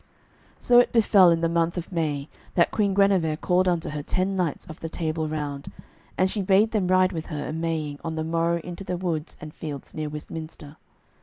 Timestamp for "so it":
0.59-0.91